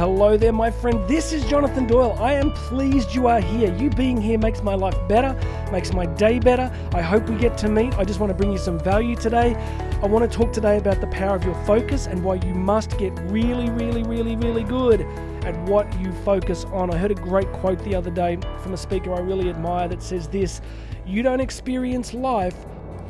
[0.00, 1.06] hello there, my friend.
[1.06, 2.16] This is Jonathan Doyle.
[2.18, 3.70] I am pleased you are here.
[3.76, 5.38] You being here makes my life better,
[5.70, 6.72] makes my day better.
[6.94, 7.92] I hope we get to meet.
[7.98, 9.54] I just want to bring you some value today.
[10.02, 12.96] I want to talk today about the power of your focus and why you must
[12.96, 15.02] get really, really, really, really good
[15.44, 16.90] at what you focus on.
[16.90, 20.02] I heard a great quote the other day from a speaker I really admire that
[20.02, 20.62] says this
[21.04, 22.56] You don't experience life,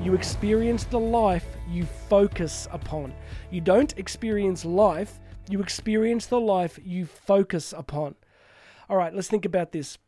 [0.03, 3.15] you experience the life you focus upon.
[3.53, 8.15] You don't experience life you experience the life you focus upon.
[8.89, 9.99] All right, let's think about this.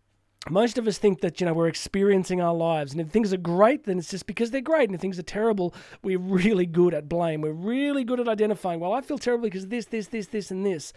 [0.51, 3.39] Most of us think that you know we're experiencing our lives, and if things are
[3.39, 6.95] great, then it's just because they're great, and if things are terrible, we're really good
[6.95, 7.43] at blame.
[7.43, 8.81] We're really good at identifying.
[8.81, 10.93] Well, I feel terrible because this, this, this, this, and this.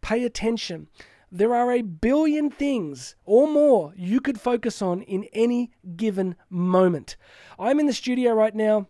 [0.00, 0.88] Pay attention.
[1.30, 7.16] There are a billion things or more you could focus on in any given moment.
[7.58, 8.86] I'm in the studio right now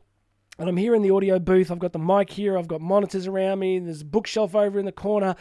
[0.58, 1.70] and I'm here in the audio booth.
[1.70, 2.58] I've got the mic here.
[2.58, 3.78] I've got monitors around me.
[3.78, 5.36] There's a bookshelf over in the corner.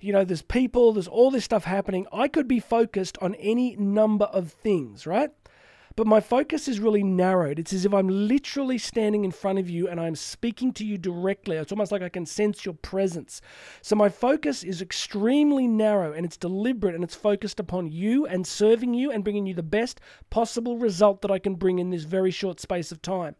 [0.00, 0.94] You know, there's people.
[0.94, 2.06] There's all this stuff happening.
[2.10, 5.30] I could be focused on any number of things, right?
[5.94, 7.58] But my focus is really narrowed.
[7.58, 10.96] It's as if I'm literally standing in front of you and I'm speaking to you
[10.96, 11.58] directly.
[11.58, 13.42] It's almost like I can sense your presence.
[13.82, 18.46] So my focus is extremely narrow and it's deliberate and it's focused upon you and
[18.46, 22.04] serving you and bringing you the best possible result that I can bring in this
[22.04, 23.36] very short space of time.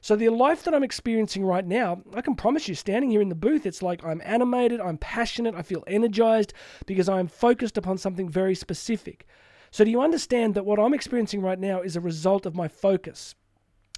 [0.00, 3.28] So the life that I'm experiencing right now, I can promise you, standing here in
[3.28, 6.52] the booth, it's like I'm animated, I'm passionate, I feel energized
[6.86, 9.26] because I'm focused upon something very specific.
[9.70, 12.68] So do you understand that what I'm experiencing right now is a result of my
[12.68, 13.34] focus?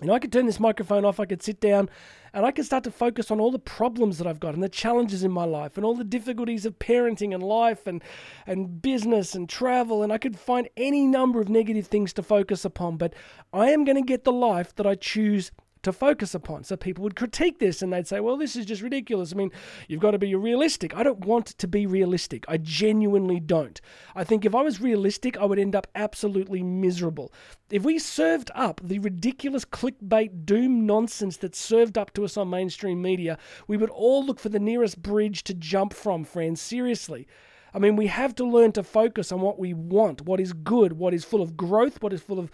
[0.00, 1.90] You know, I could turn this microphone off, I could sit down,
[2.32, 4.68] and I could start to focus on all the problems that I've got and the
[4.68, 8.02] challenges in my life and all the difficulties of parenting and life and,
[8.46, 10.02] and business and travel.
[10.02, 12.96] And I could find any number of negative things to focus upon.
[12.96, 13.12] But
[13.52, 15.52] I am going to get the life that I choose
[15.83, 16.64] to focus upon.
[16.64, 19.33] So people would critique this and they'd say, well, this is just ridiculous.
[19.33, 19.50] I mean,
[19.89, 20.95] you've got to be realistic.
[20.95, 22.45] I don't want to be realistic.
[22.48, 23.80] I genuinely don't.
[24.14, 27.33] I think if I was realistic, I would end up absolutely miserable.
[27.70, 32.51] If we served up the ridiculous clickbait doom nonsense that's served up to us on
[32.51, 36.61] mainstream media, we would all look for the nearest bridge to jump from, friends.
[36.61, 37.27] Seriously.
[37.73, 40.95] I mean, we have to learn to focus on what we want, what is good,
[40.95, 42.51] what is full of growth, what is full of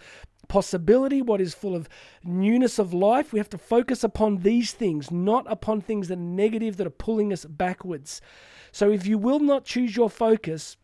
[0.47, 1.89] possibility, what is full of
[2.23, 3.33] newness of life.
[3.33, 6.91] We have to focus upon these things, not upon things that are negative, that are
[6.91, 8.21] pulling us backwards.
[8.71, 10.77] So if you will not choose your focus,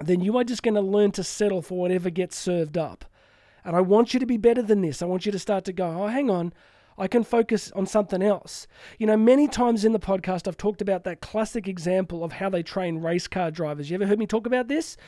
[0.00, 3.04] then you are just going to learn to settle for whatever gets served up.
[3.64, 5.02] And I want you to be better than this.
[5.02, 6.52] I want you to start to go, oh, hang on.
[7.00, 8.66] I can focus on something else.
[8.98, 12.50] You know, many times in the podcast, I've talked about that classic example of how
[12.50, 13.88] they train race car drivers.
[13.88, 14.98] You ever heard me talk about this?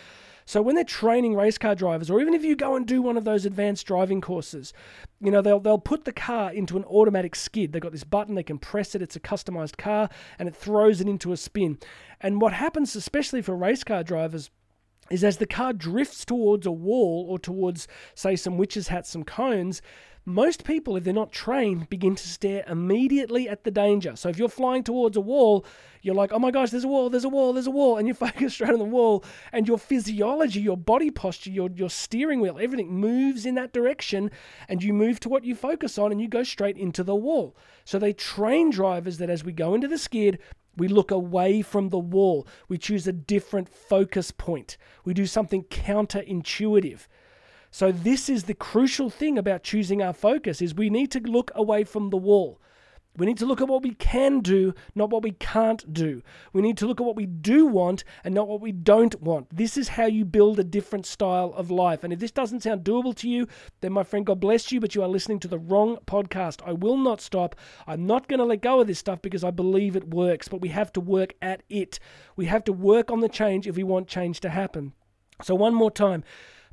[0.46, 3.18] So when they're training race car drivers, or even if you go and do one
[3.18, 4.72] of those advanced driving courses,
[5.20, 7.72] you know they'll they'll put the car into an automatic skid.
[7.72, 9.02] They've got this button, they can press it.
[9.02, 11.78] It's a customized car, and it throws it into a spin.
[12.20, 14.50] And what happens, especially for race car drivers,
[15.10, 19.24] is as the car drifts towards a wall or towards, say, some witches' hats, some
[19.24, 19.82] cones,
[20.24, 24.14] most people, if they're not trained, begin to stare immediately at the danger.
[24.14, 25.66] So if you're flying towards a wall,
[26.00, 28.06] you're like, oh my gosh, there's a wall, there's a wall, there's a wall, and
[28.06, 32.40] you focus straight on the wall, and your physiology, your body posture, your, your steering
[32.40, 34.30] wheel, everything moves in that direction,
[34.68, 37.56] and you move to what you focus on, and you go straight into the wall.
[37.84, 40.38] So they train drivers that as we go into the skid,
[40.76, 42.46] we look away from the wall.
[42.68, 44.76] We choose a different focus point.
[45.04, 47.06] We do something counterintuitive.
[47.74, 51.50] So this is the crucial thing about choosing our focus is we need to look
[51.54, 52.60] away from the wall.
[53.16, 56.22] We need to look at what we can do, not what we can't do.
[56.52, 59.54] We need to look at what we do want and not what we don't want.
[59.56, 62.04] This is how you build a different style of life.
[62.04, 63.48] And if this doesn't sound doable to you,
[63.80, 66.60] then my friend, God bless you, but you are listening to the wrong podcast.
[66.66, 67.56] I will not stop.
[67.86, 70.60] I'm not going to let go of this stuff because I believe it works, but
[70.60, 71.98] we have to work at it.
[72.36, 74.92] We have to work on the change if we want change to happen.
[75.42, 76.22] So, one more time.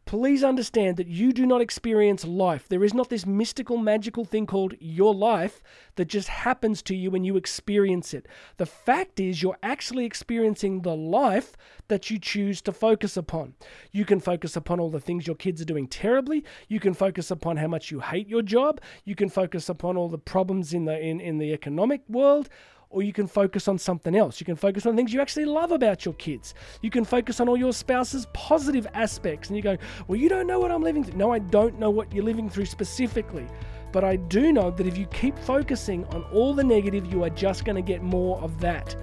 [0.09, 2.68] Please understand that you do not experience life.
[2.68, 5.62] There is not this mystical, magical thing called your life
[5.98, 8.25] that just happens to you when you experience it.
[8.57, 11.56] The fact is, you're actually experiencing the life
[11.89, 13.54] that you choose to focus upon.
[13.92, 16.44] You can focus upon all the things your kids are doing terribly.
[16.69, 18.81] You can focus upon how much you hate your job.
[19.06, 22.50] You can focus upon all the problems in the in, in the economic world
[22.89, 24.39] or you can focus on something else.
[24.39, 26.56] You can focus on things you actually love about your kids.
[26.81, 29.50] You can focus on all your spouse's positive aspects.
[29.50, 29.77] And you go,
[30.07, 31.18] Well, you don't know what I'm living through.
[31.18, 33.47] No, I don't know what you're living through specifically.
[33.91, 37.30] But I do know that if you keep focusing on all the negative, you are
[37.30, 38.95] just going to get more of that.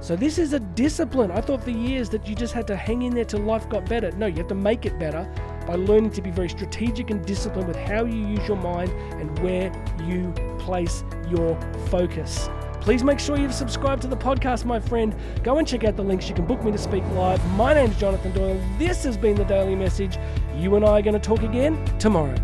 [0.00, 1.30] So this is a discipline.
[1.30, 3.88] I thought for years that you just had to hang in there till life got
[3.88, 4.10] better.
[4.12, 5.26] No, you have to make it better.
[5.66, 8.90] By learning to be very strategic and disciplined with how you use your mind
[9.20, 9.72] and where
[10.06, 11.58] you place your
[11.88, 12.48] focus.
[12.80, 15.14] Please make sure you've subscribed to the podcast, my friend.
[15.42, 16.28] Go and check out the links.
[16.28, 17.42] You can book me to speak live.
[17.52, 18.60] My name's Jonathan Doyle.
[18.78, 20.18] This has been the Daily Message.
[20.56, 22.36] You and I are going to talk again tomorrow.